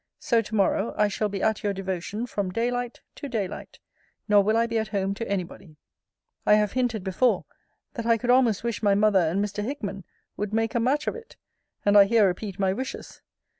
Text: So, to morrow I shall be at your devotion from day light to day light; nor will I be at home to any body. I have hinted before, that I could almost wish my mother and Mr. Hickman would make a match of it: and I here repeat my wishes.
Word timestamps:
So, 0.17 0.41
to 0.41 0.55
morrow 0.55 0.95
I 0.97 1.09
shall 1.09 1.29
be 1.29 1.43
at 1.43 1.61
your 1.61 1.73
devotion 1.73 2.25
from 2.25 2.49
day 2.49 2.71
light 2.71 3.01
to 3.13 3.29
day 3.29 3.47
light; 3.47 3.77
nor 4.27 4.43
will 4.43 4.57
I 4.57 4.65
be 4.65 4.79
at 4.79 4.87
home 4.87 5.13
to 5.13 5.27
any 5.29 5.43
body. 5.43 5.77
I 6.43 6.55
have 6.55 6.71
hinted 6.71 7.03
before, 7.03 7.45
that 7.93 8.07
I 8.07 8.17
could 8.17 8.31
almost 8.31 8.63
wish 8.63 8.81
my 8.81 8.95
mother 8.95 9.19
and 9.19 9.45
Mr. 9.45 9.63
Hickman 9.63 10.03
would 10.37 10.53
make 10.55 10.73
a 10.73 10.79
match 10.79 11.05
of 11.05 11.15
it: 11.15 11.35
and 11.85 11.95
I 11.95 12.05
here 12.05 12.25
repeat 12.25 12.57
my 12.57 12.73
wishes. 12.73 13.21